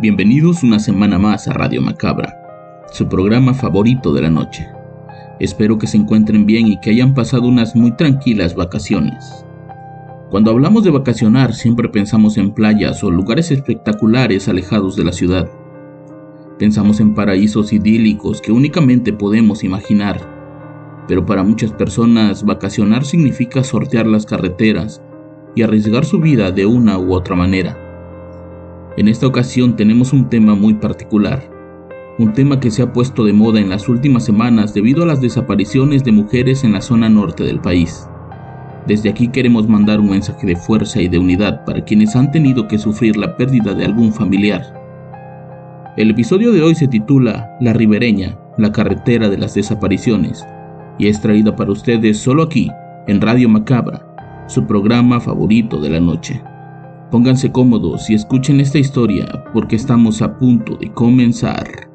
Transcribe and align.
Bienvenidos 0.00 0.62
una 0.62 0.78
semana 0.78 1.18
más 1.18 1.46
a 1.46 1.52
Radio 1.52 1.82
Macabra, 1.82 2.34
su 2.90 3.06
programa 3.06 3.52
favorito 3.52 4.14
de 4.14 4.22
la 4.22 4.30
noche. 4.30 4.66
Espero 5.38 5.76
que 5.76 5.86
se 5.86 5.98
encuentren 5.98 6.46
bien 6.46 6.68
y 6.68 6.80
que 6.80 6.88
hayan 6.88 7.12
pasado 7.12 7.46
unas 7.46 7.76
muy 7.76 7.94
tranquilas 7.94 8.54
vacaciones. 8.54 9.44
Cuando 10.30 10.52
hablamos 10.52 10.84
de 10.84 10.90
vacacionar 10.90 11.52
siempre 11.52 11.90
pensamos 11.90 12.38
en 12.38 12.52
playas 12.52 13.04
o 13.04 13.10
lugares 13.10 13.50
espectaculares 13.50 14.48
alejados 14.48 14.96
de 14.96 15.04
la 15.04 15.12
ciudad. 15.12 15.50
Pensamos 16.58 16.98
en 17.00 17.14
paraísos 17.14 17.70
idílicos 17.70 18.40
que 18.40 18.52
únicamente 18.52 19.12
podemos 19.12 19.64
imaginar. 19.64 20.18
Pero 21.08 21.26
para 21.26 21.42
muchas 21.42 21.72
personas 21.72 22.42
vacacionar 22.46 23.04
significa 23.04 23.62
sortear 23.62 24.06
las 24.06 24.24
carreteras 24.24 25.02
y 25.54 25.60
arriesgar 25.60 26.06
su 26.06 26.20
vida 26.20 26.52
de 26.52 26.64
una 26.64 26.98
u 26.98 27.12
otra 27.12 27.36
manera. 27.36 27.89
En 28.96 29.06
esta 29.06 29.26
ocasión 29.26 29.76
tenemos 29.76 30.12
un 30.12 30.28
tema 30.28 30.56
muy 30.56 30.74
particular, 30.74 31.42
un 32.18 32.32
tema 32.32 32.58
que 32.58 32.72
se 32.72 32.82
ha 32.82 32.92
puesto 32.92 33.24
de 33.24 33.32
moda 33.32 33.60
en 33.60 33.68
las 33.68 33.88
últimas 33.88 34.24
semanas 34.24 34.74
debido 34.74 35.04
a 35.04 35.06
las 35.06 35.20
desapariciones 35.20 36.02
de 36.02 36.10
mujeres 36.10 36.64
en 36.64 36.72
la 36.72 36.80
zona 36.80 37.08
norte 37.08 37.44
del 37.44 37.60
país. 37.60 38.08
Desde 38.88 39.08
aquí 39.08 39.28
queremos 39.28 39.68
mandar 39.68 40.00
un 40.00 40.10
mensaje 40.10 40.44
de 40.44 40.56
fuerza 40.56 41.00
y 41.00 41.06
de 41.06 41.18
unidad 41.18 41.64
para 41.64 41.84
quienes 41.84 42.16
han 42.16 42.32
tenido 42.32 42.66
que 42.66 42.78
sufrir 42.78 43.16
la 43.16 43.36
pérdida 43.36 43.74
de 43.74 43.84
algún 43.84 44.12
familiar. 44.12 44.74
El 45.96 46.10
episodio 46.10 46.50
de 46.50 46.62
hoy 46.62 46.74
se 46.74 46.88
titula 46.88 47.56
La 47.60 47.72
Ribereña, 47.72 48.36
la 48.58 48.72
carretera 48.72 49.28
de 49.28 49.38
las 49.38 49.54
desapariciones, 49.54 50.44
y 50.98 51.06
es 51.06 51.20
traído 51.20 51.54
para 51.54 51.70
ustedes 51.70 52.18
solo 52.18 52.42
aquí, 52.42 52.70
en 53.06 53.20
Radio 53.20 53.48
Macabra, 53.48 54.04
su 54.48 54.66
programa 54.66 55.20
favorito 55.20 55.80
de 55.80 55.90
la 55.90 56.00
noche. 56.00 56.42
Pónganse 57.10 57.50
cómodos 57.50 58.08
y 58.08 58.14
escuchen 58.14 58.60
esta 58.60 58.78
historia 58.78 59.44
porque 59.52 59.74
estamos 59.74 60.22
a 60.22 60.38
punto 60.38 60.76
de 60.76 60.92
comenzar. 60.92 61.90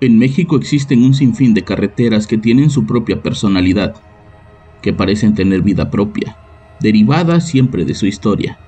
En 0.00 0.18
México 0.18 0.56
existen 0.56 1.02
un 1.02 1.12
sinfín 1.12 1.52
de 1.52 1.64
carreteras 1.64 2.26
que 2.26 2.38
tienen 2.38 2.70
su 2.70 2.86
propia 2.86 3.22
personalidad, 3.22 3.94
que 4.80 4.94
parecen 4.94 5.34
tener 5.34 5.60
vida 5.60 5.90
propia, 5.90 6.38
derivada 6.80 7.40
siempre 7.40 7.84
de 7.84 7.94
su 7.94 8.06
historia. 8.06 8.58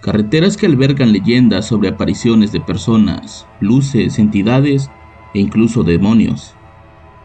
Carreteras 0.00 0.56
que 0.56 0.66
albergan 0.66 1.10
leyendas 1.10 1.66
sobre 1.66 1.88
apariciones 1.88 2.52
de 2.52 2.60
personas, 2.60 3.48
luces, 3.58 4.20
entidades 4.20 4.92
e 5.34 5.40
incluso 5.40 5.82
demonios. 5.82 6.54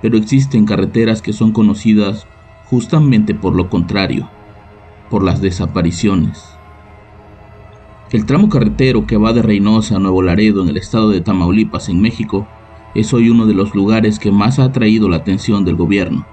Pero 0.01 0.17
existen 0.17 0.65
carreteras 0.65 1.21
que 1.21 1.33
son 1.33 1.51
conocidas 1.51 2.25
justamente 2.65 3.35
por 3.35 3.55
lo 3.55 3.69
contrario, 3.69 4.27
por 5.11 5.23
las 5.23 5.41
desapariciones. 5.41 6.41
El 8.11 8.25
tramo 8.25 8.49
carretero 8.49 9.05
que 9.05 9.17
va 9.17 9.33
de 9.33 9.41
Reynosa 9.41 9.97
a 9.97 9.99
Nuevo 9.99 10.21
Laredo 10.23 10.63
en 10.63 10.69
el 10.69 10.77
estado 10.77 11.09
de 11.09 11.21
Tamaulipas 11.21 11.89
en 11.89 12.01
México 12.01 12.47
es 12.95 13.13
hoy 13.13 13.29
uno 13.29 13.45
de 13.45 13.53
los 13.53 13.75
lugares 13.75 14.19
que 14.19 14.31
más 14.31 14.57
ha 14.57 14.65
atraído 14.65 15.09
la 15.09 15.17
atención 15.17 15.65
del 15.65 15.75
gobierno. 15.75 16.25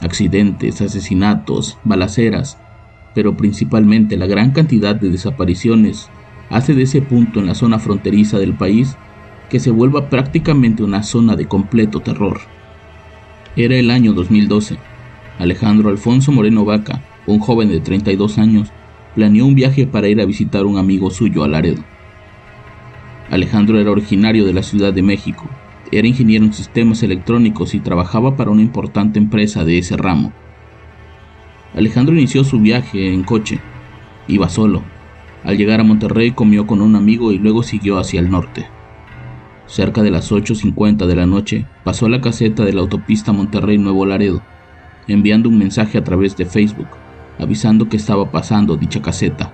Accidentes, 0.00 0.80
asesinatos, 0.80 1.78
balaceras, 1.84 2.58
pero 3.14 3.36
principalmente 3.36 4.16
la 4.16 4.26
gran 4.26 4.50
cantidad 4.50 4.96
de 4.96 5.08
desapariciones 5.08 6.10
hace 6.50 6.74
de 6.74 6.82
ese 6.82 7.02
punto 7.02 7.38
en 7.38 7.46
la 7.46 7.54
zona 7.54 7.78
fronteriza 7.78 8.38
del 8.38 8.54
país 8.54 8.96
que 9.48 9.60
se 9.60 9.70
vuelva 9.70 10.08
prácticamente 10.08 10.82
una 10.82 11.04
zona 11.04 11.36
de 11.36 11.46
completo 11.46 12.00
terror. 12.00 12.40
Era 13.54 13.76
el 13.76 13.90
año 13.90 14.12
2012. 14.12 14.78
Alejandro 15.38 15.88
Alfonso 15.88 16.32
Moreno 16.32 16.64
Vaca, 16.64 17.02
un 17.26 17.38
joven 17.38 17.68
de 17.68 17.80
32 17.80 18.38
años, 18.38 18.70
planeó 19.14 19.46
un 19.46 19.54
viaje 19.54 19.86
para 19.86 20.08
ir 20.08 20.20
a 20.20 20.26
visitar 20.26 20.64
un 20.64 20.78
amigo 20.78 21.10
suyo 21.10 21.44
a 21.44 21.48
Laredo. 21.48 21.82
Alejandro 23.30 23.78
era 23.78 23.90
originario 23.90 24.44
de 24.44 24.52
la 24.52 24.62
Ciudad 24.62 24.92
de 24.92 25.02
México 25.02 25.48
era 25.92 26.08
ingeniero 26.08 26.46
en 26.46 26.54
sistemas 26.54 27.02
electrónicos 27.02 27.74
y 27.74 27.80
trabajaba 27.80 28.34
para 28.34 28.50
una 28.50 28.62
importante 28.62 29.18
empresa 29.18 29.66
de 29.66 29.76
ese 29.76 29.98
ramo. 29.98 30.32
Alejandro 31.74 32.14
inició 32.14 32.44
su 32.44 32.58
viaje 32.58 33.12
en 33.12 33.22
coche. 33.22 33.60
Iba 34.26 34.48
solo. 34.48 34.82
Al 35.44 35.58
llegar 35.58 35.80
a 35.80 35.84
Monterrey 35.84 36.30
comió 36.30 36.66
con 36.66 36.80
un 36.80 36.96
amigo 36.96 37.30
y 37.30 37.38
luego 37.38 37.62
siguió 37.62 37.98
hacia 37.98 38.20
el 38.20 38.30
norte. 38.30 38.66
Cerca 39.66 40.02
de 40.02 40.10
las 40.10 40.32
8.50 40.32 41.06
de 41.06 41.16
la 41.16 41.26
noche 41.26 41.66
pasó 41.84 42.06
a 42.06 42.08
la 42.08 42.22
caseta 42.22 42.64
de 42.64 42.72
la 42.72 42.80
autopista 42.80 43.32
Monterrey-Nuevo 43.32 44.06
Laredo, 44.06 44.42
enviando 45.08 45.50
un 45.50 45.58
mensaje 45.58 45.98
a 45.98 46.04
través 46.04 46.36
de 46.38 46.46
Facebook, 46.46 46.88
avisando 47.38 47.88
que 47.88 47.96
estaba 47.96 48.30
pasando 48.30 48.76
dicha 48.76 49.02
caseta. 49.02 49.52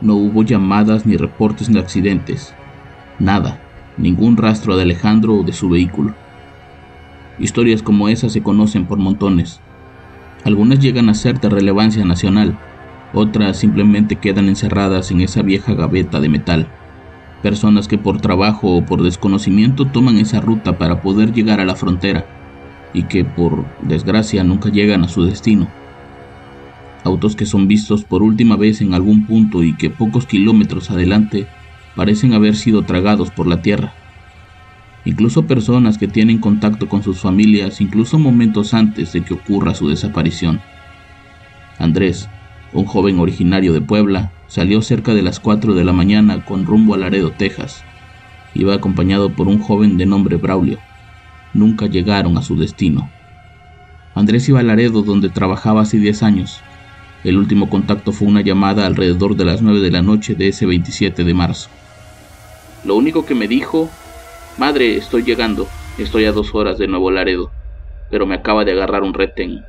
No 0.00 0.14
hubo 0.14 0.42
llamadas 0.42 1.06
ni 1.06 1.16
reportes 1.16 1.72
de 1.72 1.78
accidentes. 1.78 2.54
Nada 3.18 3.60
ningún 4.00 4.36
rastro 4.36 4.76
de 4.76 4.82
Alejandro 4.82 5.34
o 5.34 5.42
de 5.42 5.52
su 5.52 5.68
vehículo. 5.68 6.14
Historias 7.38 7.82
como 7.82 8.08
esas 8.08 8.32
se 8.32 8.42
conocen 8.42 8.86
por 8.86 8.98
montones. 8.98 9.60
Algunas 10.44 10.80
llegan 10.80 11.08
a 11.08 11.14
ser 11.14 11.38
de 11.40 11.48
relevancia 11.48 12.04
nacional, 12.04 12.58
otras 13.12 13.58
simplemente 13.58 14.16
quedan 14.16 14.48
encerradas 14.48 15.10
en 15.10 15.20
esa 15.20 15.42
vieja 15.42 15.74
gaveta 15.74 16.20
de 16.20 16.28
metal. 16.28 16.68
Personas 17.42 17.88
que 17.88 17.98
por 17.98 18.20
trabajo 18.20 18.76
o 18.76 18.84
por 18.84 19.02
desconocimiento 19.02 19.86
toman 19.86 20.18
esa 20.18 20.40
ruta 20.40 20.78
para 20.78 21.00
poder 21.00 21.32
llegar 21.32 21.60
a 21.60 21.64
la 21.64 21.74
frontera 21.74 22.26
y 22.92 23.04
que 23.04 23.24
por 23.24 23.64
desgracia 23.82 24.44
nunca 24.44 24.68
llegan 24.68 25.04
a 25.04 25.08
su 25.08 25.24
destino. 25.24 25.68
Autos 27.02 27.34
que 27.34 27.46
son 27.46 27.66
vistos 27.66 28.04
por 28.04 28.22
última 28.22 28.56
vez 28.56 28.80
en 28.82 28.92
algún 28.92 29.26
punto 29.26 29.62
y 29.62 29.74
que 29.74 29.90
pocos 29.90 30.26
kilómetros 30.26 30.90
adelante 30.90 31.46
parecen 31.96 32.34
haber 32.34 32.56
sido 32.56 32.82
tragados 32.82 33.30
por 33.30 33.46
la 33.46 33.62
tierra. 33.62 33.94
Incluso 35.04 35.46
personas 35.46 35.96
que 35.96 36.08
tienen 36.08 36.38
contacto 36.38 36.88
con 36.88 37.02
sus 37.02 37.20
familias 37.20 37.80
incluso 37.80 38.18
momentos 38.18 38.74
antes 38.74 39.12
de 39.12 39.22
que 39.22 39.34
ocurra 39.34 39.74
su 39.74 39.88
desaparición. 39.88 40.60
Andrés, 41.78 42.28
un 42.74 42.84
joven 42.84 43.18
originario 43.18 43.72
de 43.72 43.80
Puebla, 43.80 44.32
salió 44.46 44.82
cerca 44.82 45.14
de 45.14 45.22
las 45.22 45.40
4 45.40 45.74
de 45.74 45.84
la 45.84 45.94
mañana 45.94 46.44
con 46.44 46.66
rumbo 46.66 46.94
a 46.94 46.98
Laredo, 46.98 47.30
Texas. 47.30 47.82
Iba 48.54 48.74
acompañado 48.74 49.30
por 49.30 49.48
un 49.48 49.58
joven 49.58 49.96
de 49.96 50.04
nombre 50.04 50.36
Braulio. 50.36 50.78
Nunca 51.54 51.86
llegaron 51.86 52.36
a 52.36 52.42
su 52.42 52.56
destino. 52.56 53.08
Andrés 54.14 54.48
iba 54.48 54.60
a 54.60 54.64
Laredo 54.64 55.02
donde 55.02 55.30
trabajaba 55.30 55.82
hace 55.82 55.98
10 55.98 56.22
años. 56.22 56.62
El 57.22 57.36
último 57.36 57.68
contacto 57.68 58.12
fue 58.12 58.28
una 58.28 58.40
llamada 58.40 58.86
alrededor 58.86 59.36
de 59.36 59.44
las 59.44 59.60
9 59.60 59.80
de 59.80 59.90
la 59.90 60.00
noche 60.00 60.34
de 60.34 60.48
ese 60.48 60.64
27 60.64 61.22
de 61.22 61.34
marzo. 61.34 61.68
Lo 62.84 62.96
único 62.96 63.26
que 63.26 63.34
me 63.34 63.46
dijo, 63.46 63.90
Madre, 64.56 64.96
estoy 64.96 65.22
llegando, 65.22 65.68
estoy 65.98 66.24
a 66.24 66.32
dos 66.32 66.54
horas 66.54 66.78
de 66.78 66.86
Nuevo 66.86 67.10
Laredo, 67.10 67.50
pero 68.10 68.26
me 68.26 68.34
acaba 68.34 68.64
de 68.64 68.72
agarrar 68.72 69.02
un 69.02 69.12
retén. 69.12 69.64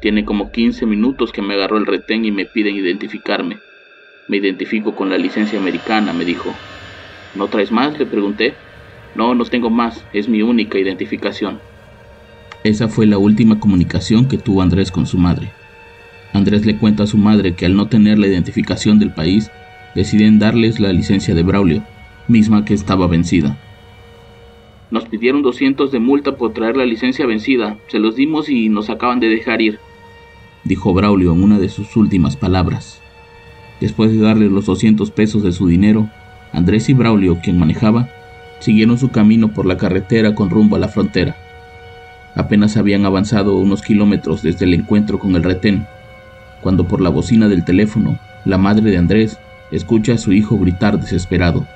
Tiene 0.00 0.24
como 0.24 0.52
15 0.52 0.86
minutos 0.86 1.32
que 1.32 1.42
me 1.42 1.54
agarró 1.54 1.76
el 1.76 1.86
retén 1.86 2.24
y 2.24 2.30
me 2.30 2.44
piden 2.44 2.76
identificarme. 2.76 3.58
Me 4.28 4.36
identifico 4.36 4.94
con 4.94 5.10
la 5.10 5.18
licencia 5.18 5.58
americana, 5.58 6.12
me 6.12 6.24
dijo. 6.24 6.54
¿No 7.34 7.48
traes 7.48 7.72
más? 7.72 7.98
le 7.98 8.06
pregunté. 8.06 8.54
No, 9.14 9.34
no 9.34 9.44
tengo 9.44 9.70
más, 9.70 10.04
es 10.12 10.28
mi 10.28 10.42
única 10.42 10.78
identificación. 10.78 11.60
Esa 12.64 12.88
fue 12.88 13.06
la 13.06 13.18
última 13.18 13.58
comunicación 13.58 14.28
que 14.28 14.38
tuvo 14.38 14.62
Andrés 14.62 14.90
con 14.92 15.06
su 15.06 15.18
madre. 15.18 15.52
Andrés 16.32 16.64
le 16.64 16.76
cuenta 16.76 17.04
a 17.04 17.06
su 17.06 17.18
madre 17.18 17.54
que 17.54 17.66
al 17.66 17.76
no 17.76 17.86
tener 17.86 18.18
la 18.18 18.26
identificación 18.26 18.98
del 18.98 19.12
país, 19.12 19.50
deciden 19.94 20.38
darles 20.38 20.80
la 20.80 20.92
licencia 20.92 21.34
de 21.34 21.42
Braulio, 21.42 21.82
misma 22.28 22.64
que 22.64 22.74
estaba 22.74 23.06
vencida. 23.06 23.58
Nos 24.90 25.04
pidieron 25.04 25.42
200 25.42 25.90
de 25.90 25.98
multa 25.98 26.36
por 26.36 26.52
traer 26.52 26.76
la 26.76 26.86
licencia 26.86 27.26
vencida, 27.26 27.78
se 27.88 27.98
los 27.98 28.16
dimos 28.16 28.48
y 28.48 28.68
nos 28.68 28.90
acaban 28.90 29.20
de 29.20 29.28
dejar 29.28 29.60
ir, 29.60 29.78
dijo 30.64 30.92
Braulio 30.94 31.32
en 31.32 31.42
una 31.42 31.58
de 31.58 31.68
sus 31.68 31.96
últimas 31.96 32.36
palabras. 32.36 33.00
Después 33.80 34.12
de 34.12 34.18
darle 34.18 34.48
los 34.48 34.66
200 34.66 35.10
pesos 35.10 35.42
de 35.42 35.52
su 35.52 35.66
dinero, 35.66 36.08
Andrés 36.52 36.88
y 36.88 36.94
Braulio, 36.94 37.40
quien 37.42 37.58
manejaba, 37.58 38.08
Siguieron 38.62 38.96
su 38.96 39.10
camino 39.10 39.48
por 39.48 39.66
la 39.66 39.76
carretera 39.76 40.36
con 40.36 40.48
rumbo 40.48 40.76
a 40.76 40.78
la 40.78 40.86
frontera. 40.86 41.34
Apenas 42.36 42.76
habían 42.76 43.04
avanzado 43.04 43.56
unos 43.56 43.82
kilómetros 43.82 44.44
desde 44.44 44.66
el 44.66 44.74
encuentro 44.74 45.18
con 45.18 45.34
el 45.34 45.42
retén, 45.42 45.84
cuando 46.62 46.84
por 46.86 47.00
la 47.00 47.10
bocina 47.10 47.48
del 47.48 47.64
teléfono, 47.64 48.18
la 48.44 48.56
madre 48.56 48.90
de 48.90 48.96
Andrés 48.96 49.38
escucha 49.70 50.14
a 50.14 50.18
su 50.18 50.32
hijo 50.32 50.58
gritar 50.58 50.98
desesperado. 50.98 51.66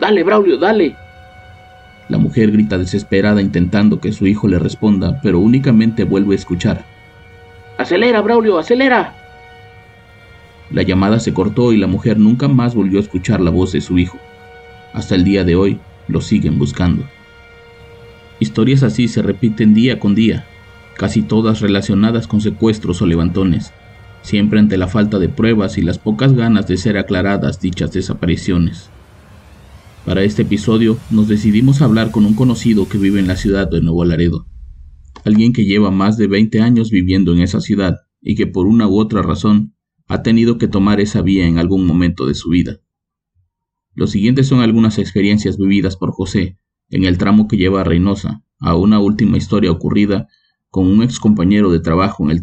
Dale, 0.00 0.22
Braulio, 0.22 0.56
dale. 0.56 0.96
La 2.08 2.18
mujer 2.18 2.50
grita 2.50 2.78
desesperada 2.78 3.42
intentando 3.42 4.00
que 4.00 4.12
su 4.12 4.26
hijo 4.26 4.48
le 4.48 4.58
responda, 4.58 5.20
pero 5.22 5.38
únicamente 5.38 6.04
vuelve 6.04 6.34
a 6.34 6.38
escuchar. 6.38 6.84
Acelera, 7.78 8.20
Braulio, 8.20 8.58
acelera. 8.58 9.14
La 10.70 10.82
llamada 10.82 11.18
se 11.18 11.34
cortó 11.34 11.72
y 11.72 11.76
la 11.76 11.86
mujer 11.86 12.18
nunca 12.18 12.48
más 12.48 12.74
volvió 12.74 12.98
a 12.98 13.02
escuchar 13.02 13.40
la 13.40 13.50
voz 13.50 13.72
de 13.72 13.80
su 13.80 13.98
hijo. 13.98 14.18
Hasta 14.92 15.14
el 15.14 15.24
día 15.24 15.44
de 15.44 15.56
hoy 15.56 15.80
lo 16.08 16.20
siguen 16.20 16.58
buscando. 16.58 17.04
Historias 18.38 18.82
así 18.82 19.06
se 19.08 19.22
repiten 19.22 19.74
día 19.74 19.98
con 19.98 20.14
día, 20.14 20.46
casi 20.96 21.22
todas 21.22 21.60
relacionadas 21.60 22.26
con 22.26 22.40
secuestros 22.40 23.02
o 23.02 23.06
levantones, 23.06 23.72
siempre 24.22 24.58
ante 24.58 24.76
la 24.76 24.88
falta 24.88 25.18
de 25.18 25.28
pruebas 25.28 25.78
y 25.78 25.82
las 25.82 25.98
pocas 25.98 26.34
ganas 26.34 26.66
de 26.66 26.76
ser 26.76 26.98
aclaradas 26.98 27.60
dichas 27.60 27.92
desapariciones. 27.92 28.90
Para 30.04 30.22
este 30.22 30.42
episodio 30.42 30.98
nos 31.10 31.28
decidimos 31.28 31.82
hablar 31.82 32.10
con 32.10 32.24
un 32.24 32.34
conocido 32.34 32.88
que 32.88 32.98
vive 32.98 33.20
en 33.20 33.26
la 33.26 33.36
ciudad 33.36 33.70
de 33.70 33.80
Nuevo 33.80 34.04
Laredo, 34.04 34.46
alguien 35.24 35.52
que 35.52 35.64
lleva 35.64 35.90
más 35.90 36.16
de 36.16 36.26
20 36.26 36.60
años 36.60 36.90
viviendo 36.90 37.32
en 37.32 37.40
esa 37.40 37.60
ciudad 37.60 37.96
y 38.20 38.34
que 38.34 38.46
por 38.46 38.66
una 38.66 38.88
u 38.88 38.98
otra 38.98 39.22
razón 39.22 39.74
ha 40.08 40.22
tenido 40.22 40.58
que 40.58 40.68
tomar 40.68 41.00
esa 41.00 41.22
vía 41.22 41.46
en 41.46 41.58
algún 41.58 41.86
momento 41.86 42.26
de 42.26 42.34
su 42.34 42.50
vida. 42.50 42.80
Los 43.94 44.10
siguientes 44.10 44.48
son 44.48 44.60
algunas 44.60 44.98
experiencias 44.98 45.58
vividas 45.58 45.96
por 45.96 46.12
José 46.12 46.58
en 46.90 47.04
el 47.04 47.18
tramo 47.18 47.46
que 47.46 47.56
lleva 47.56 47.82
a 47.82 47.84
Reynosa, 47.84 48.42
a 48.58 48.74
una 48.74 48.98
última 48.98 49.36
historia 49.36 49.70
ocurrida 49.70 50.28
con 50.70 50.86
un 50.86 51.02
ex 51.02 51.20
compañero 51.20 51.70
de 51.70 51.80
trabajo 51.80 52.24
en 52.24 52.30
el 52.30 52.42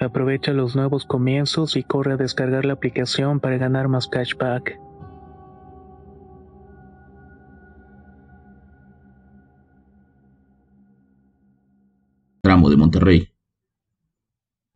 Aprovecha 0.00 0.52
los 0.52 0.74
nuevos 0.76 1.04
comienzos 1.04 1.76
y 1.76 1.82
corre 1.82 2.14
a 2.14 2.16
descargar 2.16 2.64
la 2.64 2.72
aplicación 2.72 3.38
para 3.38 3.58
ganar 3.58 3.88
más 3.88 4.08
cashback. 4.08 4.80
tramo 12.42 12.70
de 12.70 12.76
Monterrey. 12.76 13.28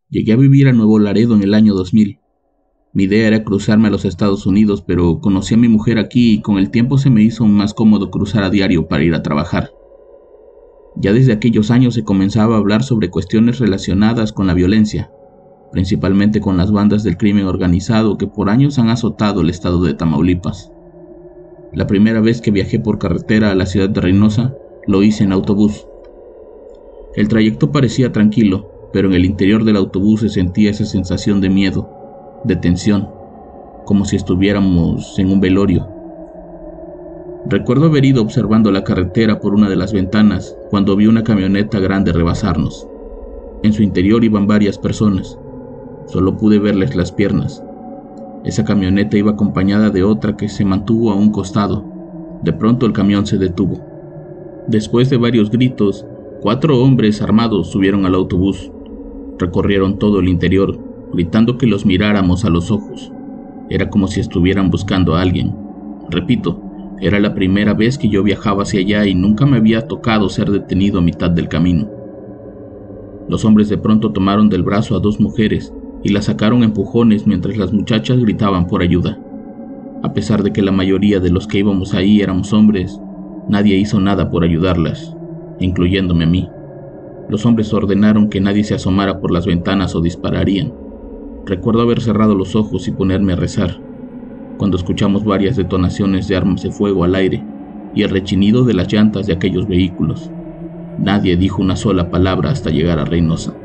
Llegué 0.09 0.33
a 0.33 0.37
vivir 0.37 0.67
a 0.67 0.71
Nuevo 0.71 0.99
Laredo 0.99 1.35
en 1.35 1.41
el 1.41 1.53
año 1.53 1.73
2000. 1.73 2.19
Mi 2.93 3.03
idea 3.03 3.27
era 3.27 3.43
cruzarme 3.43 3.87
a 3.87 3.91
los 3.91 4.05
Estados 4.05 4.45
Unidos, 4.45 4.81
pero 4.81 5.19
conocí 5.19 5.55
a 5.55 5.57
mi 5.57 5.67
mujer 5.67 5.97
aquí 5.97 6.35
y 6.35 6.41
con 6.41 6.57
el 6.57 6.69
tiempo 6.69 6.97
se 6.97 7.09
me 7.09 7.23
hizo 7.23 7.45
más 7.45 7.73
cómodo 7.73 8.11
cruzar 8.11 8.43
a 8.43 8.49
diario 8.49 8.87
para 8.87 9.03
ir 9.03 9.13
a 9.13 9.23
trabajar. 9.23 9.71
Ya 10.95 11.11
desde 11.11 11.33
aquellos 11.33 11.71
años 11.71 11.95
se 11.95 12.05
comenzaba 12.05 12.55
a 12.55 12.59
hablar 12.59 12.83
sobre 12.83 13.09
cuestiones 13.09 13.59
relacionadas 13.59 14.31
con 14.31 14.47
la 14.47 14.53
violencia, 14.53 15.11
principalmente 15.71 16.39
con 16.39 16.57
las 16.57 16.71
bandas 16.71 17.03
del 17.03 17.17
crimen 17.17 17.47
organizado 17.47 18.17
que 18.17 18.27
por 18.27 18.49
años 18.49 18.79
han 18.79 18.89
azotado 18.89 19.41
el 19.41 19.49
estado 19.49 19.81
de 19.83 19.93
Tamaulipas. 19.93 20.71
La 21.73 21.87
primera 21.87 22.21
vez 22.21 22.41
que 22.41 22.51
viajé 22.51 22.79
por 22.79 22.99
carretera 22.99 23.51
a 23.51 23.55
la 23.55 23.65
ciudad 23.65 23.89
de 23.89 23.99
Reynosa, 23.99 24.55
lo 24.87 25.03
hice 25.03 25.23
en 25.23 25.33
autobús. 25.33 25.87
El 27.15 27.27
trayecto 27.27 27.71
parecía 27.71 28.11
tranquilo, 28.11 28.89
pero 28.93 29.09
en 29.09 29.13
el 29.13 29.25
interior 29.25 29.65
del 29.65 29.75
autobús 29.75 30.21
se 30.21 30.29
sentía 30.29 30.71
esa 30.71 30.85
sensación 30.85 31.41
de 31.41 31.49
miedo, 31.49 31.89
de 32.45 32.55
tensión, 32.55 33.09
como 33.85 34.05
si 34.05 34.15
estuviéramos 34.15 35.19
en 35.19 35.31
un 35.31 35.41
velorio. 35.41 35.87
Recuerdo 37.47 37.87
haber 37.87 38.05
ido 38.05 38.21
observando 38.21 38.71
la 38.71 38.83
carretera 38.83 39.39
por 39.39 39.53
una 39.53 39.69
de 39.69 39.75
las 39.75 39.93
ventanas 39.93 40.57
cuando 40.69 40.95
vi 40.95 41.07
una 41.07 41.23
camioneta 41.23 41.79
grande 41.79 42.11
rebasarnos. 42.11 42.87
En 43.61 43.73
su 43.73 43.83
interior 43.83 44.23
iban 44.23 44.47
varias 44.47 44.77
personas. 44.77 45.37
Solo 46.07 46.37
pude 46.37 46.59
verles 46.59 46.95
las 46.95 47.11
piernas. 47.11 47.63
Esa 48.43 48.63
camioneta 48.63 49.17
iba 49.17 49.31
acompañada 49.31 49.89
de 49.89 50.03
otra 50.03 50.37
que 50.37 50.49
se 50.49 50.65
mantuvo 50.65 51.11
a 51.11 51.15
un 51.15 51.31
costado. 51.31 51.83
De 52.43 52.53
pronto 52.53 52.85
el 52.85 52.93
camión 52.93 53.25
se 53.25 53.39
detuvo. 53.39 53.79
Después 54.67 55.09
de 55.09 55.17
varios 55.17 55.49
gritos, 55.49 56.05
cuatro 56.41 56.79
hombres 56.79 57.23
armados 57.23 57.71
subieron 57.71 58.05
al 58.05 58.13
autobús. 58.13 58.71
Recorrieron 59.39 59.97
todo 59.97 60.19
el 60.19 60.29
interior, 60.29 60.77
gritando 61.11 61.57
que 61.57 61.65
los 61.65 61.87
miráramos 61.87 62.45
a 62.45 62.51
los 62.51 62.69
ojos. 62.69 63.11
Era 63.69 63.89
como 63.89 64.07
si 64.07 64.19
estuvieran 64.19 64.69
buscando 64.69 65.15
a 65.15 65.21
alguien. 65.21 65.55
Repito, 66.09 66.61
Era 67.01 67.19
la 67.19 67.33
primera 67.33 67.73
vez 67.73 67.97
que 67.97 68.07
yo 68.07 68.23
viajaba 68.23 68.63
hacia 68.63 68.79
allá 68.79 69.05
y 69.05 69.15
nunca 69.15 69.45
me 69.45 69.57
había 69.57 69.85
tocado 69.85 70.29
ser 70.29 70.49
detenido 70.49 70.99
a 70.99 71.01
mitad 71.01 71.29
del 71.29 71.49
camino. 71.49 71.89
Los 73.27 73.43
hombres 73.43 73.67
de 73.67 73.77
pronto 73.77 74.13
tomaron 74.13 74.47
del 74.47 74.63
brazo 74.63 74.95
a 74.95 75.01
dos 75.01 75.19
mujeres 75.19 75.73
y 76.05 76.09
las 76.09 76.25
sacaron 76.25 76.61
empujones 76.61 77.25
mientras 77.25 77.57
las 77.57 77.73
muchachas 77.73 78.19
gritaban 78.19 78.67
por 78.67 78.83
ayuda. 78.83 79.17
A 80.03 80.13
pesar 80.13 80.43
de 80.43 80.53
que 80.53 80.61
la 80.61 80.71
mayoría 80.71 81.19
de 81.19 81.31
los 81.31 81.47
que 81.47 81.57
íbamos 81.57 81.95
ahí 81.95 82.21
éramos 82.21 82.53
hombres, 82.53 83.01
nadie 83.49 83.75
hizo 83.75 83.99
nada 83.99 84.29
por 84.29 84.43
ayudarlas, 84.43 85.17
incluyéndome 85.59 86.25
a 86.25 86.27
mí. 86.27 86.47
Los 87.27 87.43
hombres 87.47 87.73
ordenaron 87.73 88.29
que 88.29 88.39
nadie 88.39 88.63
se 88.63 88.75
asomara 88.75 89.19
por 89.19 89.31
las 89.31 89.47
ventanas 89.47 89.95
o 89.95 90.01
dispararían. 90.01 90.71
Recuerdo 91.43 91.81
haber 91.81 91.99
cerrado 91.99 92.35
los 92.35 92.55
ojos 92.55 92.87
y 92.87 92.91
ponerme 92.91 93.33
a 93.33 93.37
rezar 93.37 93.81
cuando 94.59 94.77
escuchamos 94.77 95.25
varias 95.25 95.55
detonaciones 95.55 96.27
de 96.27 96.35
armas 96.35 96.61
de 96.61 96.69
fuego 96.69 97.03
al 97.03 97.15
aire 97.15 97.43
y 97.95 98.03
el 98.03 98.11
rechinido 98.11 98.63
de 98.63 98.75
las 98.75 98.93
llantas 98.93 99.25
de 99.25 99.33
aquellos 99.33 99.67
vehículos. 99.67 100.29
Nadie 100.99 101.35
dijo 101.35 101.63
una 101.63 101.75
sola 101.75 102.11
palabra 102.11 102.51
hasta 102.51 102.69
llegar 102.69 102.99
a 102.99 103.05
Reynosa. 103.05 103.55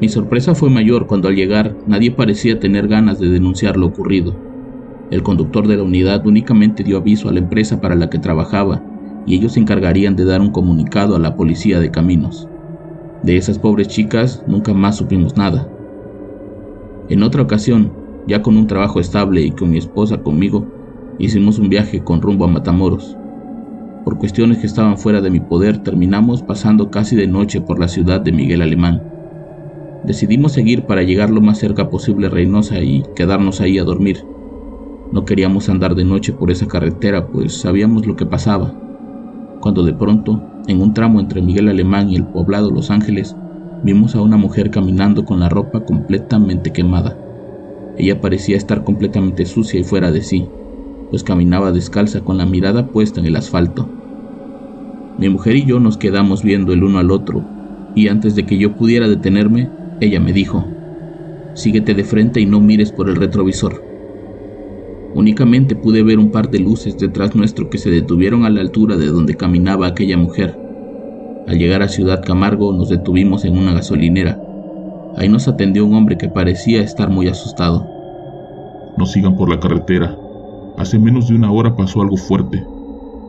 Mi 0.00 0.08
sorpresa 0.08 0.54
fue 0.54 0.70
mayor 0.70 1.08
cuando 1.08 1.26
al 1.26 1.34
llegar 1.34 1.76
nadie 1.86 2.12
parecía 2.12 2.60
tener 2.60 2.86
ganas 2.86 3.18
de 3.18 3.30
denunciar 3.30 3.76
lo 3.76 3.86
ocurrido. 3.86 4.36
El 5.10 5.24
conductor 5.24 5.66
de 5.66 5.76
la 5.76 5.82
unidad 5.82 6.24
únicamente 6.24 6.84
dio 6.84 6.98
aviso 6.98 7.28
a 7.28 7.32
la 7.32 7.40
empresa 7.40 7.80
para 7.80 7.96
la 7.96 8.08
que 8.08 8.20
trabajaba 8.20 8.80
y 9.26 9.34
ellos 9.34 9.54
se 9.54 9.60
encargarían 9.60 10.14
de 10.14 10.24
dar 10.24 10.40
un 10.40 10.52
comunicado 10.52 11.16
a 11.16 11.18
la 11.18 11.34
policía 11.34 11.80
de 11.80 11.90
caminos. 11.90 12.48
De 13.24 13.36
esas 13.36 13.58
pobres 13.58 13.88
chicas 13.88 14.44
nunca 14.46 14.72
más 14.72 14.96
supimos 14.96 15.36
nada. 15.36 15.68
En 17.08 17.24
otra 17.24 17.42
ocasión, 17.42 17.92
ya 18.28 18.40
con 18.40 18.56
un 18.56 18.68
trabajo 18.68 19.00
estable 19.00 19.42
y 19.42 19.50
con 19.50 19.70
mi 19.70 19.78
esposa 19.78 20.22
conmigo, 20.22 20.66
hicimos 21.18 21.58
un 21.58 21.70
viaje 21.70 22.04
con 22.04 22.22
rumbo 22.22 22.44
a 22.44 22.48
Matamoros. 22.48 23.16
Por 24.04 24.18
cuestiones 24.18 24.58
que 24.58 24.66
estaban 24.66 24.96
fuera 24.96 25.20
de 25.20 25.30
mi 25.30 25.40
poder, 25.40 25.78
terminamos 25.78 26.42
pasando 26.42 26.90
casi 26.90 27.16
de 27.16 27.26
noche 27.26 27.60
por 27.60 27.80
la 27.80 27.88
ciudad 27.88 28.20
de 28.20 28.30
Miguel 28.30 28.62
Alemán. 28.62 29.17
Decidimos 30.04 30.52
seguir 30.52 30.84
para 30.84 31.02
llegar 31.02 31.30
lo 31.30 31.40
más 31.40 31.58
cerca 31.58 31.90
posible 31.90 32.28
a 32.28 32.30
Reynosa 32.30 32.80
y 32.80 33.02
quedarnos 33.16 33.60
ahí 33.60 33.78
a 33.78 33.84
dormir. 33.84 34.24
No 35.12 35.24
queríamos 35.24 35.68
andar 35.68 35.94
de 35.94 36.04
noche 36.04 36.32
por 36.32 36.50
esa 36.50 36.68
carretera, 36.68 37.28
pues 37.28 37.54
sabíamos 37.60 38.06
lo 38.06 38.14
que 38.14 38.26
pasaba. 38.26 38.74
Cuando 39.60 39.82
de 39.82 39.94
pronto, 39.94 40.42
en 40.68 40.80
un 40.80 40.94
tramo 40.94 41.18
entre 41.18 41.42
Miguel 41.42 41.68
Alemán 41.68 42.10
y 42.10 42.16
el 42.16 42.24
poblado 42.24 42.70
Los 42.70 42.90
Ángeles, 42.90 43.34
vimos 43.82 44.14
a 44.14 44.22
una 44.22 44.36
mujer 44.36 44.70
caminando 44.70 45.24
con 45.24 45.40
la 45.40 45.48
ropa 45.48 45.84
completamente 45.84 46.72
quemada. 46.72 47.16
Ella 47.96 48.20
parecía 48.20 48.56
estar 48.56 48.84
completamente 48.84 49.46
sucia 49.46 49.80
y 49.80 49.84
fuera 49.84 50.12
de 50.12 50.22
sí, 50.22 50.46
pues 51.10 51.24
caminaba 51.24 51.72
descalza 51.72 52.20
con 52.20 52.38
la 52.38 52.46
mirada 52.46 52.86
puesta 52.86 53.18
en 53.18 53.26
el 53.26 53.36
asfalto. 53.36 53.88
Mi 55.18 55.28
mujer 55.28 55.56
y 55.56 55.64
yo 55.64 55.80
nos 55.80 55.96
quedamos 55.96 56.44
viendo 56.44 56.72
el 56.72 56.84
uno 56.84 56.98
al 56.98 57.10
otro, 57.10 57.44
y 57.96 58.06
antes 58.06 58.36
de 58.36 58.46
que 58.46 58.58
yo 58.58 58.76
pudiera 58.76 59.08
detenerme, 59.08 59.68
ella 60.00 60.20
me 60.20 60.32
dijo, 60.32 60.64
síguete 61.54 61.94
de 61.94 62.04
frente 62.04 62.40
y 62.40 62.46
no 62.46 62.60
mires 62.60 62.92
por 62.92 63.08
el 63.08 63.16
retrovisor. 63.16 63.84
Únicamente 65.14 65.74
pude 65.74 66.02
ver 66.02 66.18
un 66.18 66.30
par 66.30 66.50
de 66.50 66.60
luces 66.60 66.96
detrás 66.98 67.34
nuestro 67.34 67.68
que 67.70 67.78
se 67.78 67.90
detuvieron 67.90 68.44
a 68.44 68.50
la 68.50 68.60
altura 68.60 68.96
de 68.96 69.06
donde 69.06 69.36
caminaba 69.36 69.86
aquella 69.86 70.16
mujer. 70.16 70.56
Al 71.48 71.58
llegar 71.58 71.82
a 71.82 71.88
Ciudad 71.88 72.22
Camargo 72.24 72.72
nos 72.72 72.90
detuvimos 72.90 73.44
en 73.44 73.58
una 73.58 73.72
gasolinera. 73.72 74.40
Ahí 75.16 75.28
nos 75.28 75.48
atendió 75.48 75.84
un 75.84 75.94
hombre 75.94 76.16
que 76.16 76.28
parecía 76.28 76.82
estar 76.82 77.10
muy 77.10 77.26
asustado. 77.26 77.84
No 78.96 79.06
sigan 79.06 79.34
por 79.34 79.48
la 79.48 79.58
carretera. 79.58 80.16
Hace 80.76 80.98
menos 80.98 81.28
de 81.28 81.34
una 81.34 81.50
hora 81.50 81.74
pasó 81.74 82.02
algo 82.02 82.16
fuerte. 82.16 82.62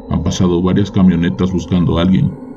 Han 0.10 0.22
pasado 0.22 0.62
varias 0.62 0.92
camionetas 0.92 1.52
buscando 1.52 1.98
a 1.98 2.02
alguien. 2.02 2.49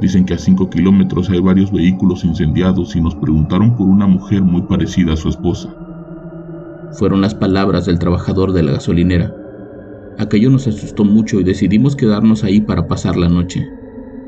Dicen 0.00 0.24
que 0.24 0.34
a 0.34 0.38
5 0.38 0.70
kilómetros 0.70 1.30
hay 1.30 1.40
varios 1.40 1.72
vehículos 1.72 2.24
incendiados 2.24 2.94
y 2.94 3.00
nos 3.00 3.14
preguntaron 3.16 3.76
por 3.76 3.88
una 3.88 4.06
mujer 4.06 4.42
muy 4.42 4.62
parecida 4.62 5.14
a 5.14 5.16
su 5.16 5.28
esposa. 5.28 5.74
Fueron 6.92 7.20
las 7.20 7.34
palabras 7.34 7.86
del 7.86 7.98
trabajador 7.98 8.52
de 8.52 8.62
la 8.62 8.72
gasolinera. 8.72 9.34
Aquello 10.18 10.50
nos 10.50 10.66
asustó 10.66 11.04
mucho 11.04 11.40
y 11.40 11.44
decidimos 11.44 11.96
quedarnos 11.96 12.44
ahí 12.44 12.60
para 12.60 12.86
pasar 12.86 13.16
la 13.16 13.28
noche. 13.28 13.68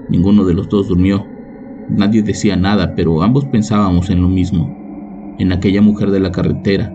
Ninguno 0.08 0.44
de 0.44 0.54
los 0.54 0.68
dos 0.68 0.88
durmió, 0.88 1.24
Nadie 1.90 2.22
decía 2.22 2.56
nada, 2.56 2.94
pero 2.94 3.22
ambos 3.22 3.46
pensábamos 3.46 4.10
en 4.10 4.22
lo 4.22 4.28
mismo, 4.28 5.34
en 5.38 5.52
aquella 5.52 5.82
mujer 5.82 6.12
de 6.12 6.20
la 6.20 6.30
carretera, 6.30 6.94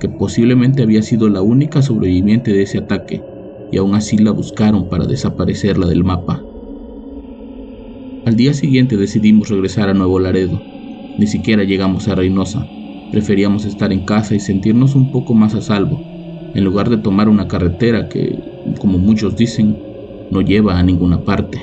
que 0.00 0.08
posiblemente 0.08 0.82
había 0.82 1.02
sido 1.02 1.28
la 1.28 1.42
única 1.42 1.82
sobreviviente 1.82 2.52
de 2.52 2.62
ese 2.62 2.78
ataque, 2.78 3.22
y 3.70 3.76
aún 3.76 3.94
así 3.94 4.16
la 4.16 4.30
buscaron 4.30 4.88
para 4.88 5.04
desaparecerla 5.04 5.86
del 5.86 6.04
mapa. 6.04 6.42
Al 8.30 8.36
día 8.36 8.54
siguiente 8.54 8.96
decidimos 8.96 9.48
regresar 9.48 9.88
a 9.88 9.92
Nuevo 9.92 10.20
Laredo. 10.20 10.62
Ni 11.18 11.26
siquiera 11.26 11.64
llegamos 11.64 12.06
a 12.06 12.14
Reynosa. 12.14 12.64
Preferíamos 13.10 13.64
estar 13.64 13.92
en 13.92 14.04
casa 14.04 14.36
y 14.36 14.38
sentirnos 14.38 14.94
un 14.94 15.10
poco 15.10 15.34
más 15.34 15.56
a 15.56 15.60
salvo, 15.60 16.00
en 16.54 16.62
lugar 16.62 16.90
de 16.90 16.98
tomar 16.98 17.28
una 17.28 17.48
carretera 17.48 18.08
que, 18.08 18.38
como 18.78 18.98
muchos 18.98 19.34
dicen, 19.34 19.76
no 20.30 20.42
lleva 20.42 20.78
a 20.78 20.82
ninguna 20.84 21.24
parte. 21.24 21.58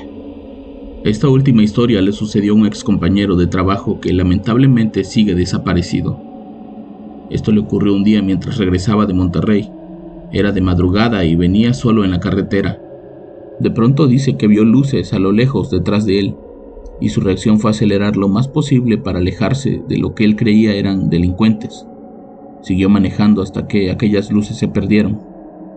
Esta 1.04 1.30
última 1.30 1.62
historia 1.62 2.02
le 2.02 2.12
sucedió 2.12 2.52
a 2.52 2.56
un 2.56 2.66
ex 2.66 2.84
compañero 2.84 3.34
de 3.36 3.46
trabajo 3.46 3.98
que 3.98 4.12
lamentablemente 4.12 5.04
sigue 5.04 5.34
desaparecido. 5.34 6.20
Esto 7.30 7.50
le 7.50 7.60
ocurrió 7.60 7.94
un 7.94 8.04
día 8.04 8.20
mientras 8.20 8.58
regresaba 8.58 9.06
de 9.06 9.14
Monterrey. 9.14 9.70
Era 10.32 10.52
de 10.52 10.60
madrugada 10.60 11.24
y 11.24 11.34
venía 11.34 11.72
solo 11.72 12.04
en 12.04 12.10
la 12.10 12.20
carretera. 12.20 12.78
De 13.58 13.70
pronto 13.70 14.06
dice 14.06 14.36
que 14.36 14.48
vio 14.48 14.64
luces 14.66 15.14
a 15.14 15.18
lo 15.18 15.32
lejos 15.32 15.70
detrás 15.70 16.04
de 16.04 16.18
él, 16.18 16.34
y 17.00 17.10
su 17.10 17.20
reacción 17.20 17.60
fue 17.60 17.70
acelerar 17.70 18.16
lo 18.16 18.28
más 18.28 18.48
posible 18.48 18.98
para 18.98 19.18
alejarse 19.18 19.82
de 19.88 19.98
lo 19.98 20.14
que 20.14 20.24
él 20.24 20.36
creía 20.36 20.74
eran 20.74 21.10
delincuentes. 21.10 21.86
Siguió 22.62 22.88
manejando 22.88 23.42
hasta 23.42 23.66
que 23.68 23.90
aquellas 23.90 24.32
luces 24.32 24.56
se 24.56 24.68
perdieron, 24.68 25.20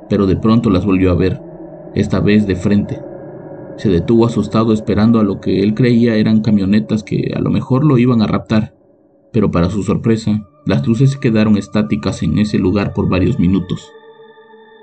pero 0.10 0.26
de 0.26 0.36
pronto 0.36 0.70
las 0.70 0.86
volvió 0.86 1.12
a 1.12 1.16
ver, 1.16 1.42
esta 1.94 2.20
vez 2.20 2.48
de 2.48 2.56
frente. 2.56 3.00
Se 3.78 3.90
detuvo 3.90 4.26
asustado 4.26 4.74
esperando 4.74 5.20
a 5.20 5.24
lo 5.24 5.40
que 5.40 5.62
él 5.62 5.74
creía 5.74 6.16
eran 6.16 6.42
camionetas 6.42 7.04
que 7.04 7.34
a 7.36 7.40
lo 7.40 7.50
mejor 7.50 7.86
lo 7.86 7.98
iban 7.98 8.22
a 8.22 8.28
raptar, 8.28 8.76
pero 9.32 9.52
para 9.52 9.70
su 9.70 9.84
sorpresa, 9.84 10.48
las 10.66 10.86
luces 10.88 11.12
se 11.12 11.20
quedaron 11.20 11.58
estáticas 11.58 12.22
en 12.24 12.38
ese 12.38 12.58
lugar 12.58 12.94
por 12.94 13.10
varios 13.10 13.40
minutos. 13.40 13.92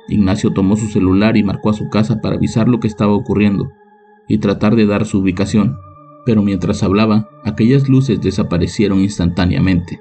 Ignacio 0.08 0.52
tomó 0.52 0.76
su 0.76 0.86
celular 0.86 1.36
y 1.36 1.42
marcó 1.42 1.70
a 1.70 1.74
su 1.74 1.90
casa 1.90 2.20
para 2.22 2.36
avisar 2.36 2.68
lo 2.68 2.80
que 2.80 2.88
estaba 2.88 3.12
ocurriendo 3.12 3.68
y 4.26 4.38
tratar 4.38 4.74
de 4.74 4.86
dar 4.86 5.04
su 5.04 5.18
ubicación, 5.18 5.76
pero 6.24 6.42
mientras 6.42 6.82
hablaba, 6.82 7.28
aquellas 7.44 7.88
luces 7.88 8.20
desaparecieron 8.20 9.00
instantáneamente. 9.00 10.00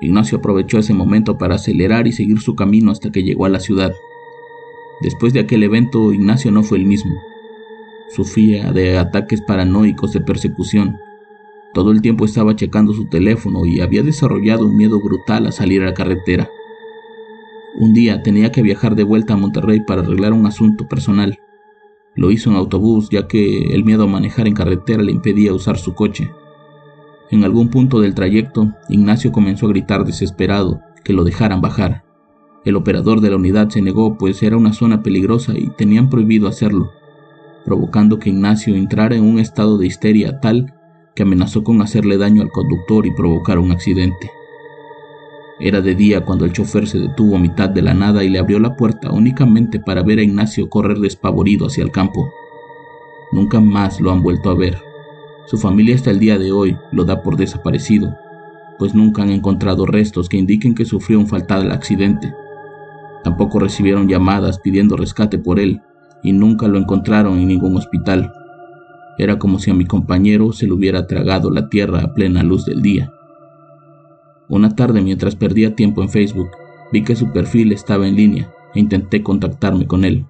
Ignacio 0.00 0.38
aprovechó 0.38 0.78
ese 0.78 0.94
momento 0.94 1.36
para 1.36 1.56
acelerar 1.56 2.06
y 2.06 2.12
seguir 2.12 2.40
su 2.40 2.56
camino 2.56 2.90
hasta 2.90 3.10
que 3.10 3.22
llegó 3.22 3.44
a 3.44 3.50
la 3.50 3.60
ciudad. 3.60 3.92
Después 5.02 5.32
de 5.32 5.40
aquel 5.40 5.62
evento, 5.62 6.12
Ignacio 6.12 6.50
no 6.50 6.62
fue 6.62 6.78
el 6.78 6.86
mismo. 6.86 7.14
Sufría 8.10 8.72
de 8.72 8.98
ataques 8.98 9.42
paranoicos 9.42 10.12
de 10.12 10.20
persecución. 10.20 10.98
Todo 11.74 11.92
el 11.92 12.02
tiempo 12.02 12.24
estaba 12.24 12.56
checando 12.56 12.92
su 12.92 13.06
teléfono 13.06 13.64
y 13.64 13.80
había 13.80 14.02
desarrollado 14.02 14.66
un 14.66 14.76
miedo 14.76 15.00
brutal 15.00 15.46
a 15.46 15.52
salir 15.52 15.82
a 15.82 15.86
la 15.86 15.94
carretera. 15.94 16.50
Un 17.78 17.92
día 17.92 18.22
tenía 18.22 18.50
que 18.50 18.62
viajar 18.62 18.96
de 18.96 19.04
vuelta 19.04 19.34
a 19.34 19.36
Monterrey 19.36 19.80
para 19.80 20.02
arreglar 20.02 20.32
un 20.32 20.46
asunto 20.46 20.88
personal. 20.88 21.38
Lo 22.20 22.30
hizo 22.30 22.50
en 22.50 22.56
autobús 22.56 23.08
ya 23.10 23.26
que 23.26 23.74
el 23.74 23.82
miedo 23.82 24.04
a 24.04 24.06
manejar 24.06 24.46
en 24.46 24.54
carretera 24.54 25.02
le 25.02 25.10
impedía 25.10 25.52
usar 25.52 25.76
su 25.76 25.94
coche. 25.94 26.30
En 27.30 27.42
algún 27.42 27.68
punto 27.68 28.00
del 28.00 28.14
trayecto, 28.14 28.70
Ignacio 28.88 29.32
comenzó 29.32 29.66
a 29.66 29.70
gritar 29.70 30.04
desesperado 30.04 30.80
que 31.02 31.12
lo 31.12 31.24
dejaran 31.24 31.60
bajar. 31.60 32.04
El 32.64 32.76
operador 32.76 33.20
de 33.20 33.30
la 33.30 33.36
unidad 33.36 33.70
se 33.70 33.82
negó 33.82 34.16
pues 34.16 34.40
era 34.44 34.56
una 34.56 34.72
zona 34.72 35.02
peligrosa 35.02 35.54
y 35.56 35.70
tenían 35.70 36.08
prohibido 36.08 36.46
hacerlo 36.46 36.92
provocando 37.64 38.18
que 38.18 38.30
Ignacio 38.30 38.74
entrara 38.74 39.16
en 39.16 39.24
un 39.24 39.38
estado 39.38 39.78
de 39.78 39.86
histeria 39.86 40.40
tal 40.40 40.74
que 41.14 41.22
amenazó 41.22 41.64
con 41.64 41.82
hacerle 41.82 42.18
daño 42.18 42.42
al 42.42 42.50
conductor 42.50 43.06
y 43.06 43.14
provocar 43.14 43.58
un 43.58 43.72
accidente. 43.72 44.30
Era 45.62 45.82
de 45.82 45.94
día 45.94 46.24
cuando 46.24 46.46
el 46.46 46.52
chofer 46.52 46.86
se 46.86 46.98
detuvo 46.98 47.36
a 47.36 47.38
mitad 47.38 47.68
de 47.68 47.82
la 47.82 47.92
nada 47.92 48.24
y 48.24 48.30
le 48.30 48.38
abrió 48.38 48.58
la 48.58 48.76
puerta 48.76 49.10
únicamente 49.10 49.78
para 49.78 50.02
ver 50.02 50.18
a 50.18 50.22
Ignacio 50.22 50.70
correr 50.70 50.98
despavorido 50.98 51.66
hacia 51.66 51.84
el 51.84 51.90
campo. 51.90 52.32
Nunca 53.30 53.60
más 53.60 54.00
lo 54.00 54.10
han 54.10 54.22
vuelto 54.22 54.48
a 54.48 54.54
ver. 54.54 54.78
Su 55.46 55.58
familia 55.58 55.94
hasta 55.94 56.10
el 56.10 56.18
día 56.18 56.38
de 56.38 56.50
hoy 56.50 56.78
lo 56.92 57.04
da 57.04 57.22
por 57.22 57.36
desaparecido, 57.36 58.16
pues 58.78 58.94
nunca 58.94 59.22
han 59.22 59.30
encontrado 59.30 59.84
restos 59.84 60.30
que 60.30 60.38
indiquen 60.38 60.74
que 60.74 60.86
sufrió 60.86 61.18
un 61.18 61.26
fatal 61.26 61.70
accidente. 61.72 62.32
Tampoco 63.22 63.58
recibieron 63.58 64.08
llamadas 64.08 64.58
pidiendo 64.58 64.96
rescate 64.96 65.38
por 65.38 65.60
él, 65.60 65.82
y 66.22 66.32
nunca 66.32 66.68
lo 66.68 66.78
encontraron 66.78 67.38
en 67.38 67.48
ningún 67.48 67.76
hospital. 67.76 68.32
Era 69.18 69.38
como 69.38 69.58
si 69.58 69.70
a 69.70 69.74
mi 69.74 69.84
compañero 69.84 70.52
se 70.52 70.66
le 70.66 70.72
hubiera 70.72 71.06
tragado 71.06 71.50
la 71.50 71.68
tierra 71.68 72.00
a 72.00 72.14
plena 72.14 72.42
luz 72.42 72.64
del 72.64 72.80
día. 72.80 73.12
Una 74.50 74.74
tarde 74.74 75.00
mientras 75.00 75.36
perdía 75.36 75.76
tiempo 75.76 76.02
en 76.02 76.08
Facebook, 76.08 76.50
vi 76.92 77.04
que 77.04 77.14
su 77.14 77.30
perfil 77.30 77.70
estaba 77.70 78.08
en 78.08 78.16
línea 78.16 78.52
e 78.74 78.80
intenté 78.80 79.22
contactarme 79.22 79.86
con 79.86 80.04
él. 80.04 80.26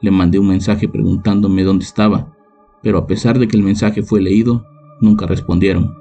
Le 0.00 0.12
mandé 0.12 0.38
un 0.38 0.46
mensaje 0.46 0.88
preguntándome 0.88 1.64
dónde 1.64 1.84
estaba, 1.84 2.36
pero 2.84 2.98
a 2.98 3.06
pesar 3.08 3.40
de 3.40 3.48
que 3.48 3.56
el 3.56 3.64
mensaje 3.64 4.04
fue 4.04 4.22
leído, 4.22 4.64
nunca 5.00 5.26
respondieron. 5.26 5.92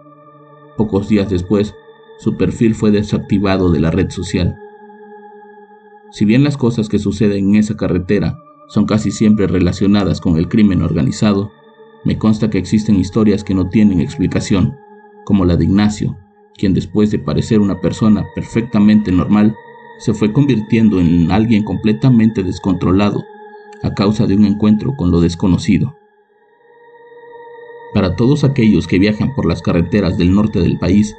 Pocos 0.78 1.10
días 1.10 1.32
después, 1.32 1.74
su 2.20 2.38
perfil 2.38 2.76
fue 2.76 2.92
desactivado 2.92 3.72
de 3.72 3.80
la 3.80 3.90
red 3.90 4.12
social. 4.12 4.56
Si 6.12 6.26
bien 6.26 6.44
las 6.44 6.58
cosas 6.58 6.90
que 6.90 7.00
suceden 7.00 7.50
en 7.50 7.56
esa 7.56 7.76
carretera 7.76 8.38
son 8.68 8.86
casi 8.86 9.10
siempre 9.10 9.48
relacionadas 9.48 10.22
con 10.22 10.38
el 10.38 10.48
crimen 10.48 10.84
organizado, 10.84 11.52
me 12.06 12.20
consta 12.20 12.52
que 12.52 12.60
existen 12.60 13.00
historias 13.00 13.44
que 13.44 13.56
no 13.56 13.68
tienen 13.70 14.00
explicación, 14.00 14.76
como 15.26 15.44
la 15.44 15.58
de 15.58 15.66
Ignacio, 15.66 16.18
quien 16.62 16.76
después 16.76 17.10
de 17.10 17.18
parecer 17.18 17.60
una 17.60 17.82
persona 17.82 18.24
perfectamente 18.36 19.12
normal, 19.12 19.56
se 19.98 20.14
fue 20.14 20.32
convirtiendo 20.32 21.00
en 21.00 21.32
alguien 21.32 21.64
completamente 21.64 22.44
descontrolado 22.44 23.26
a 23.82 23.96
causa 23.96 24.28
de 24.28 24.36
un 24.36 24.46
encuentro 24.46 24.96
con 24.96 25.10
lo 25.10 25.22
desconocido. 25.22 25.96
Para 27.96 28.16
todos 28.16 28.44
aquellos 28.44 28.86
que 28.86 29.00
viajan 29.00 29.34
por 29.34 29.48
las 29.48 29.64
carreteras 29.64 30.20
del 30.20 30.36
norte 30.36 30.60
del 30.60 30.78
país, 30.78 31.16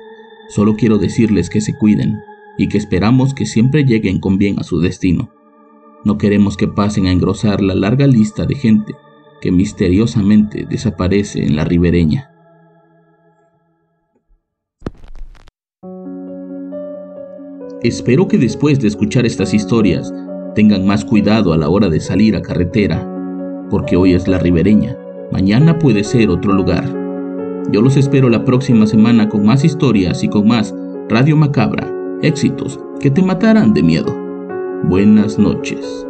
solo 0.49 0.77
quiero 0.77 0.99
decirles 0.99 1.51
que 1.51 1.61
se 1.61 1.77
cuiden 1.77 2.21
y 2.57 2.69
que 2.69 2.79
esperamos 2.79 3.35
que 3.35 3.45
siempre 3.45 3.85
lleguen 3.85 4.21
con 4.21 4.39
bien 4.39 4.61
a 4.61 4.63
su 4.63 4.79
destino. 4.79 5.33
No 6.05 6.19
queremos 6.19 6.57
que 6.57 6.69
pasen 6.69 7.07
a 7.07 7.11
engrosar 7.11 7.63
la 7.63 7.75
larga 7.75 8.07
lista 8.07 8.47
de 8.47 8.55
gente 8.55 8.95
que 9.41 9.51
misteriosamente 9.51 10.67
desaparece 10.71 11.43
en 11.43 11.57
la 11.57 11.65
ribereña. 11.65 12.32
Espero 17.83 18.29
que 18.29 18.39
después 18.39 18.79
de 18.79 18.87
escuchar 18.87 19.27
estas 19.27 19.53
historias 19.53 20.15
tengan 20.55 20.87
más 20.87 21.05
cuidado 21.05 21.53
a 21.53 21.57
la 21.57 21.69
hora 21.69 21.89
de 21.89 21.99
salir 21.99 22.37
a 22.37 22.43
carretera, 22.43 23.05
porque 23.71 23.97
hoy 23.97 24.15
es 24.15 24.29
la 24.29 24.39
ribereña, 24.39 24.97
mañana 25.33 25.81
puede 25.81 26.05
ser 26.05 26.31
otro 26.31 26.53
lugar. 26.53 26.85
Yo 27.73 27.83
los 27.83 27.97
espero 27.97 28.29
la 28.29 28.45
próxima 28.45 28.87
semana 28.87 29.29
con 29.29 29.45
más 29.45 29.65
historias 29.65 30.23
y 30.23 30.29
con 30.29 30.47
más 30.47 30.73
Radio 31.09 31.37
Macabra, 31.37 31.93
éxitos 32.23 32.79
que 33.01 33.11
te 33.11 33.21
matarán 33.21 33.75
de 33.75 33.83
miedo. 33.83 34.17
Buenas 34.85 35.37
noches. 35.37 36.07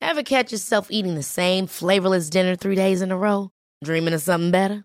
Ever 0.00 0.22
catch 0.22 0.52
yourself 0.52 0.86
eating 0.88 1.16
the 1.16 1.22
same 1.24 1.66
flavorless 1.66 2.30
dinner 2.30 2.54
three 2.54 2.76
days? 2.76 3.02
Dreaming 3.82 4.14
of 4.14 4.22
something 4.22 4.52
better? 4.52 4.84